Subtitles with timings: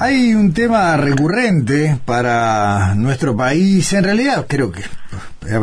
[0.00, 4.84] Hay un tema recurrente para nuestro país, en realidad creo que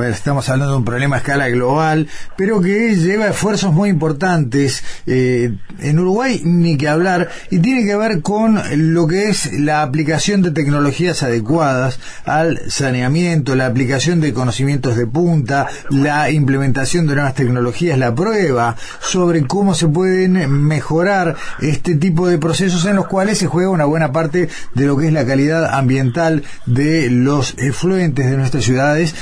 [0.10, 5.54] estamos hablando de un problema a escala global, pero que lleva esfuerzos muy importantes eh,
[5.80, 8.60] en Uruguay, ni que hablar, y tiene que ver con
[8.94, 15.06] lo que es la aplicación de tecnologías adecuadas al saneamiento, la aplicación de conocimientos de
[15.06, 22.28] punta, la implementación de nuevas tecnologías, la prueba sobre cómo se pueden mejorar este tipo
[22.28, 25.26] de procesos en los cuales se juega una buena parte de lo que es la
[25.26, 29.16] calidad ambiental de los efluentes de nuestras ciudades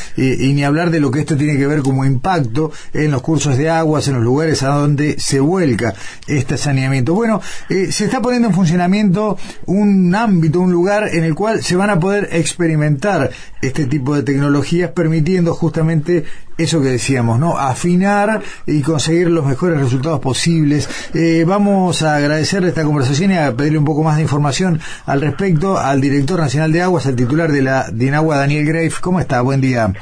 [0.54, 3.70] ni hablar de lo que esto tiene que ver como impacto en los cursos de
[3.70, 5.94] aguas, en los lugares a donde se vuelca
[6.28, 7.14] este saneamiento.
[7.14, 11.76] Bueno, eh, se está poniendo en funcionamiento un ámbito, un lugar en el cual se
[11.76, 16.26] van a poder experimentar este tipo de tecnologías, permitiendo justamente
[16.58, 17.58] eso que decíamos, ¿no?
[17.58, 20.90] Afinar y conseguir los mejores resultados posibles.
[21.14, 25.22] Eh, vamos a agradecer esta conversación y a pedirle un poco más de información al
[25.22, 28.92] respecto al director nacional de aguas, al titular de la DINAGUA, Daniel Grave.
[29.02, 29.42] ¿Cómo está?
[29.42, 29.94] Buen día.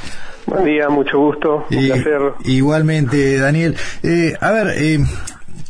[0.46, 2.34] Buen día, mucho gusto, un placer.
[2.46, 3.76] Igualmente, Daniel.
[4.04, 5.00] Eh, a ver, eh,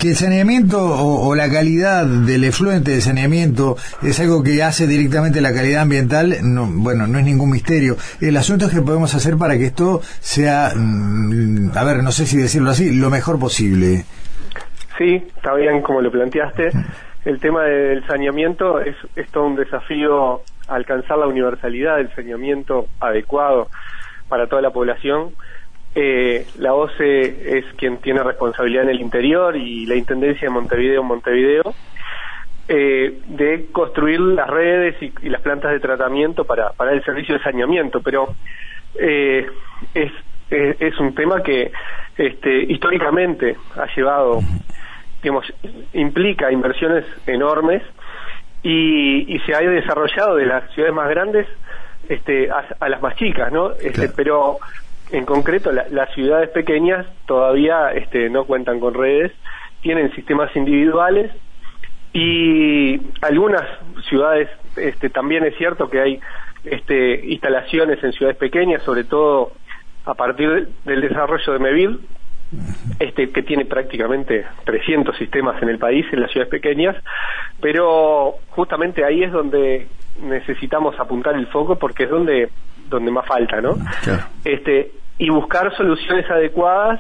[0.02, 5.42] que el saneamiento o, la calidad del efluente de saneamiento es algo que hace directamente
[5.42, 7.98] la calidad ambiental, no, bueno, no es ningún misterio.
[8.20, 12.26] El asunto es que podemos hacer para que esto sea, mm, a ver, no sé
[12.26, 14.04] si decirlo así, lo mejor posible.
[14.98, 16.72] Sí, está bien como lo planteaste.
[17.24, 23.68] El tema del saneamiento es, es todo un desafío alcanzar la universalidad del saneamiento adecuado
[24.30, 25.30] para toda la población.
[25.94, 31.04] Eh, la OCE es quien tiene responsabilidad en el interior y la Intendencia de Montevideo,
[31.04, 31.74] Montevideo,
[32.68, 37.44] eh, de construir las redes y, las plantas de tratamiento para, para el servicio de
[37.44, 38.34] saneamiento, pero
[38.96, 39.48] eh,
[39.94, 40.12] es,
[40.50, 41.72] es, un tema que
[42.18, 44.40] este, históricamente ha llevado,
[45.22, 45.52] digamos,
[45.94, 47.84] implica inversiones enormes
[48.64, 51.48] y, y se ha desarrollado de las ciudades más grandes
[52.10, 53.72] este, a, las más chicas, ¿no?
[53.72, 54.58] Este, Pero
[55.12, 59.32] en concreto las ciudades pequeñas todavía este, no cuentan con redes,
[59.82, 61.32] tienen sistemas individuales
[62.14, 63.64] y algunas
[64.10, 66.20] ciudades este, también es cierto que hay
[66.64, 69.54] este, instalaciones en ciudades pequeñas, sobre todo
[70.06, 72.00] a partir del desarrollo de Mevil,
[73.00, 76.96] este, que tiene prácticamente 300 sistemas en el país, en las ciudades pequeñas,
[77.62, 79.88] pero justamente ahí es donde
[80.22, 82.50] necesitamos apuntar el foco porque es donde
[82.90, 83.78] donde más falta, ¿no?
[84.44, 87.00] Este y buscar soluciones adecuadas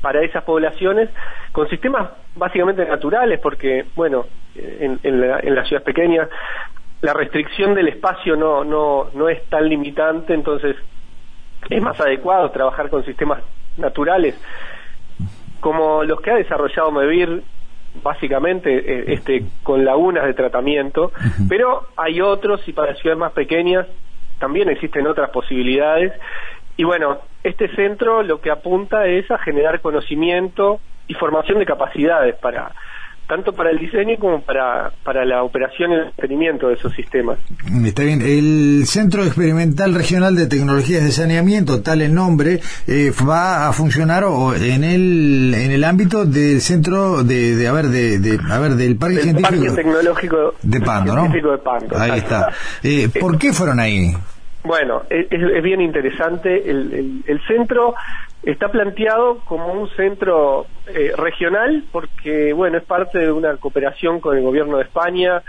[0.00, 1.10] para esas poblaciones
[1.52, 6.28] con sistemas básicamente naturales, porque bueno, en, en, la, en las ciudades pequeñas
[7.02, 10.74] la restricción del espacio no no no es tan limitante, entonces
[11.68, 13.42] es más adecuado trabajar con sistemas
[13.76, 14.40] naturales
[15.60, 17.42] como los que ha desarrollado Mevir
[18.02, 21.12] básicamente eh, este con lagunas de tratamiento,
[21.46, 23.86] pero hay otros y para ciudades más pequeñas
[24.38, 26.14] también existen otras posibilidades.
[26.78, 32.36] Y bueno, este centro lo que apunta es a generar conocimiento y formación de capacidades
[32.36, 32.72] para
[33.30, 37.38] tanto para el diseño como para, para la operación y el mantenimiento de esos sistemas.
[37.84, 38.22] Está bien.
[38.22, 42.58] El Centro Experimental Regional de Tecnologías de Saneamiento, tal el nombre,
[42.88, 44.24] eh, va a funcionar
[44.60, 48.72] en el en el ámbito del centro de, de a ver de, de a ver
[48.72, 51.28] del Parque Científico Tecnológico de Pando, ¿no?
[51.28, 52.50] De Pando, ahí está.
[52.82, 54.12] Eh, ¿Por qué fueron ahí?
[54.62, 56.70] Bueno, es, bien interesante.
[56.70, 57.94] El, el, el, centro
[58.42, 64.36] está planteado como un centro eh, regional porque, bueno, es parte de una cooperación con
[64.36, 65.42] el gobierno de España,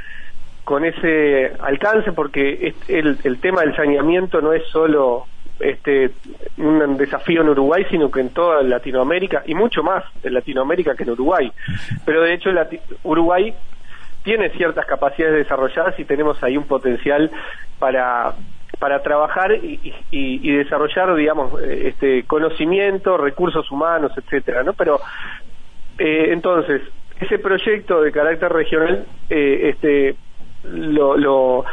[0.63, 5.25] con ese alcance, porque el, el tema del saneamiento no es solo
[5.59, 6.11] este
[6.57, 11.03] un desafío en Uruguay, sino que en toda Latinoamérica y mucho más en Latinoamérica que
[11.03, 11.51] en Uruguay.
[12.05, 12.49] Pero de hecho
[13.03, 13.53] Uruguay
[14.23, 17.31] tiene ciertas capacidades desarrolladas y tenemos ahí un potencial
[17.79, 18.35] para
[18.81, 24.73] para trabajar y, desarrollar, digamos, eh, este conocimiento, recursos humanos, etcétera, ¿no?
[24.73, 24.99] Pero
[25.99, 26.81] eh, entonces
[27.19, 30.16] ese proyecto de carácter regional, eh, este,
[30.63, 31.63] lo, lo,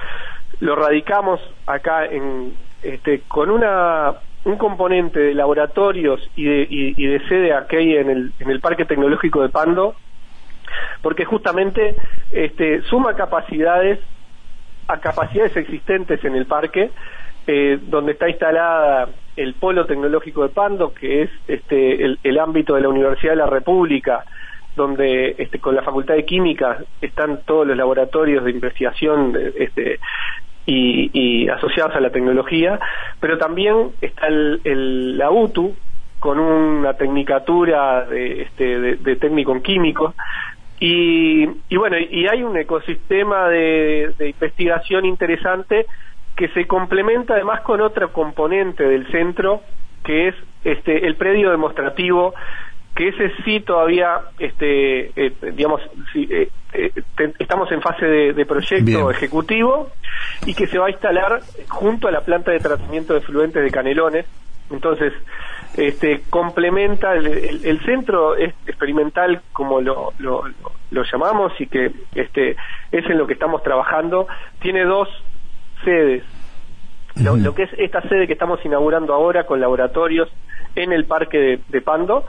[0.60, 2.52] lo radicamos acá en,
[2.82, 4.12] este, con una
[4.44, 8.84] un componente de laboratorios y de, y, de sede aquí en el, en el Parque
[8.84, 9.94] Tecnológico de Pando,
[11.00, 11.96] porque justamente
[12.32, 13.98] este, suma capacidades
[14.88, 16.90] a capacidades existentes en el parque,
[17.46, 22.80] eh, donde está instalada el Polo Tecnológico de Pando, que es este, el, ámbito de
[22.80, 24.24] la Universidad de la República,
[24.74, 30.00] donde este, con la Facultad de Química están todos los laboratorios de investigación este,
[30.66, 32.78] y, asociados a la tecnología,
[33.20, 35.74] pero también está el, la UTU,
[36.18, 40.14] con una tecnicatura de, este, de técnico en químico,
[40.80, 45.86] Y, y bueno, y hay un ecosistema de, de investigación interesante
[46.38, 49.60] que se complementa además con otra componente del centro
[50.04, 50.34] que es
[50.64, 52.32] este el predio demostrativo
[52.94, 55.80] que ese sí todavía este eh, digamos
[56.14, 56.92] eh, eh,
[57.40, 59.90] estamos en fase de, proyecto ejecutivo
[60.46, 63.70] y que se va a instalar junto a la planta de tratamiento de fluentes de
[63.70, 64.26] Canelones
[64.70, 65.12] entonces
[65.76, 70.44] este complementa el, centro experimental como lo, lo,
[70.90, 72.56] lo, llamamos y que este
[72.90, 74.26] es en lo que estamos trabajando.
[74.60, 75.08] Tiene dos
[75.84, 76.24] sedes.
[77.16, 80.28] Lo, que es esta sede que estamos inaugurando ahora con laboratorios
[80.76, 82.24] en el parque de, Pando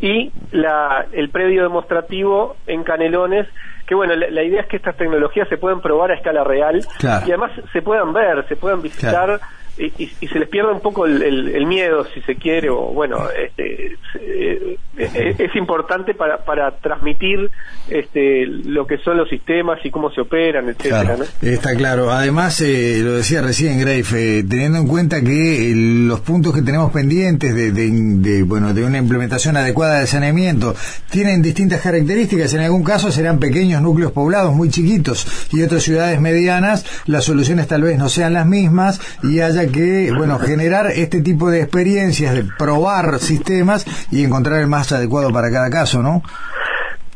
[0.00, 3.46] y la, el predio demostrativo en Canelones,
[3.86, 7.06] que bueno, la, idea es que estas tecnologías se puedan probar a escala real y
[7.06, 9.40] además se puedan ver, se puedan visitar
[9.76, 14.76] y, se les pierde un poco el, miedo, si se quiere, o bueno, este, eh,
[14.96, 17.50] es, importante para, para transmitir
[17.88, 21.16] este, lo que son los sistemas y cómo se operan, etcétera.
[21.42, 22.10] Está claro.
[22.10, 26.92] Además, eh, lo decía recién Grafe, eh, teniendo en cuenta que los puntos que tenemos
[26.92, 30.74] pendientes de, de, bueno, de una implementación adecuada de saneamiento
[31.10, 32.54] tienen distintas características.
[32.54, 36.84] En algún caso serán pequeños núcleos poblados muy chiquitos y otras ciudades medianas.
[37.06, 41.50] Las soluciones tal vez no sean las mismas y haya que, bueno, generar este tipo
[41.50, 46.22] de experiencias, de probar sistemas y encontrar el más adecuado para cada caso, ¿no?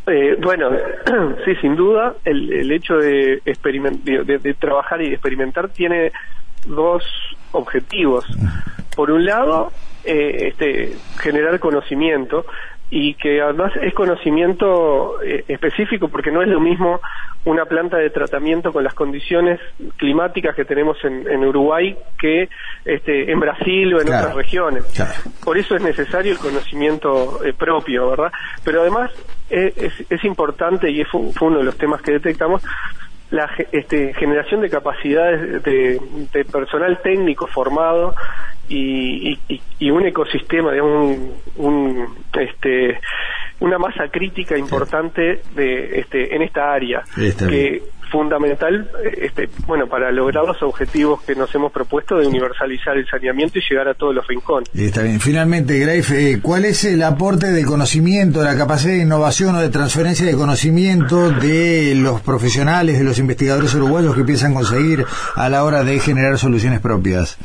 [0.06, 0.70] Eh, bueno,
[1.44, 6.12] sí, sin duda, el, el hecho de, de, de, trabajar y experimentar tiene
[6.66, 7.04] dos
[7.52, 8.24] objetivos.
[8.96, 9.70] Por un lado,
[10.04, 12.44] eh, este, generar conocimiento
[12.90, 17.00] y que además es conocimiento eh, específico porque no es lo mismo
[17.44, 19.60] una planta de tratamiento con las condiciones
[19.96, 22.48] climáticas que tenemos en, Uruguay que
[22.84, 24.84] este, en Brasil o en otras regiones.
[25.44, 28.32] Por eso es necesario el conocimiento eh, propio, ¿verdad?
[28.64, 29.10] Pero además
[29.50, 32.62] eh, es, es, importante y fue uno de los temas que detectamos
[33.30, 36.00] la este, generación de capacidades de,
[36.50, 38.14] personal técnico formado
[38.68, 39.38] y,
[39.78, 42.98] y, un ecosistema, de un, un, este,
[43.60, 50.44] una masa crítica importante de, este, en esta área que fundamental este, bueno para lograr
[50.44, 54.26] los objetivos que nos hemos propuesto de universalizar el saneamiento y llegar a todos los
[54.26, 54.68] rincones.
[54.74, 55.20] Está bien.
[55.20, 59.68] Finalmente, Grafe, eh, ¿cuál es el aporte de conocimiento, la capacidad de innovación o de
[59.68, 65.04] transferencia de conocimiento de los profesionales, de los investigadores uruguayos que piensan conseguir
[65.34, 67.38] a la hora de generar soluciones propias?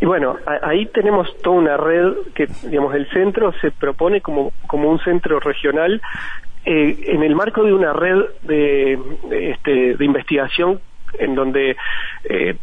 [0.00, 4.90] Y bueno, ahí tenemos toda una red que, digamos, el centro se propone como, como
[4.90, 6.00] un centro regional
[6.64, 8.98] eh, en el marco de una red de,
[9.30, 10.80] este, de investigación
[11.18, 11.76] en donde
[12.24, 12.56] eh,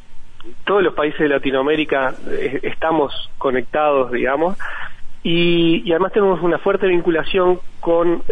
[0.66, 4.58] todos los países de Latinoamérica eh, estamos conectados, digamos,
[5.24, 8.24] y, además tenemos una fuerte vinculación con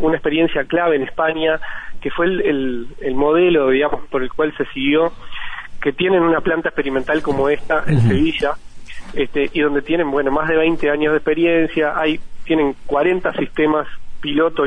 [0.00, 1.60] una experiencia clave en España,
[2.00, 5.12] que fue el, el, modelo, digamos, por el cual se siguió,
[5.86, 8.54] que tienen una planta experimental como esta en Sevilla,
[9.14, 13.86] este, y donde tienen, bueno, más de 20 años de experiencia, hay, tienen 40 sistemas
[14.20, 14.64] piloto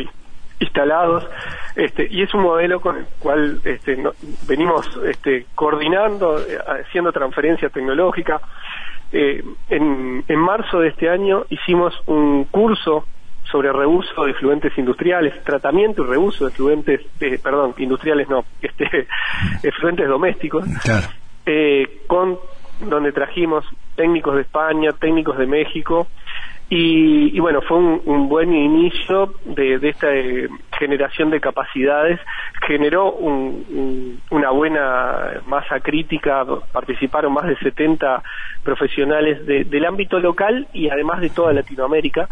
[0.61, 1.27] instalados
[1.75, 4.01] este, y es un modelo con el cual este,
[4.47, 6.57] venimos este, coordinando, eh,
[6.87, 8.39] haciendo transferencia tecnológica.
[9.11, 13.05] Eh, en, en marzo de este año hicimos un curso
[13.51, 19.07] sobre reuso de fluentes industriales, tratamiento y reuso de fluentes, eh, perdón, industriales no, este,
[19.79, 20.65] fluentes domésticos,
[22.07, 22.37] con
[22.81, 23.65] donde trajimos
[23.95, 26.07] técnicos de España, técnicos de México,
[26.71, 32.19] y, bueno, fue un, buen inicio de, esta eh, generación de capacidades,
[32.67, 33.11] generó
[34.29, 38.21] una buena masa crítica, participaron más de 70
[38.63, 42.27] profesionales del ámbito local y además de toda Latinoamérica.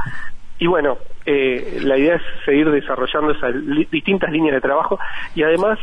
[0.60, 3.54] Y bueno, eh, la idea es seguir desarrollando esas
[3.92, 5.00] distintas líneas de trabajo
[5.36, 5.80] y además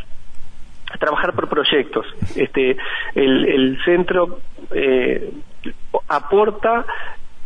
[0.99, 2.05] trabajar por proyectos.
[2.35, 2.77] Este,
[3.15, 4.39] el, centro
[4.71, 5.31] eh,
[6.07, 6.85] aporta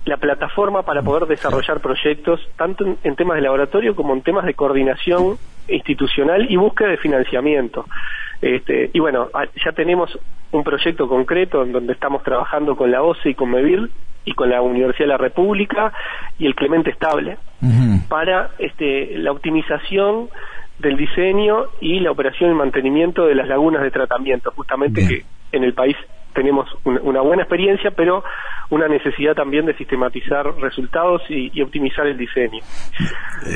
[0.05, 4.53] la plataforma para poder desarrollar proyectos, tanto en, temas de laboratorio como en temas de
[4.53, 7.86] coordinación institucional y búsqueda de financiamiento.
[8.41, 9.29] Este, y bueno,
[9.63, 10.17] ya tenemos
[10.51, 13.89] un proyecto concreto en donde estamos trabajando con la OCE y con MEVIR
[14.26, 15.94] y con la Universidad de la República
[16.38, 17.38] y el Clemente Estable
[18.08, 20.30] para este, la optimización
[20.80, 25.64] del diseño y la operación y mantenimiento de las lagunas de tratamiento, justamente que en
[25.64, 25.96] el país
[26.33, 28.24] tenemos una buena experiencia, pero
[28.69, 32.59] una necesidad también de sistematizar resultados y, optimizar el diseño.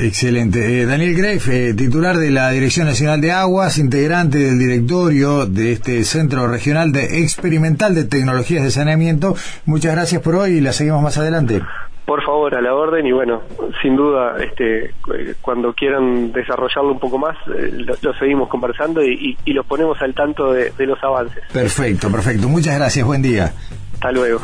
[0.02, 0.82] Excelente.
[0.82, 5.72] Eh, Daniel Greif, eh, titular de la Dirección Nacional de Aguas, integrante del directorio de
[5.72, 9.34] este Centro Regional de Experimental de Tecnologías de Saneamiento.
[9.66, 11.60] Muchas gracias por hoy y la seguimos más adelante.
[12.04, 13.42] Por favor, a la orden y bueno,
[13.80, 14.94] sin duda, este,
[15.40, 20.14] cuando quieran desarrollarlo un poco más, eh, lo, seguimos conversando y, y, los ponemos al
[20.14, 21.42] tanto de, de los avances.
[21.52, 22.48] Perfecto, perfecto.
[22.48, 23.54] Muchas gracias, buen día.
[23.94, 24.40] Hasta luego.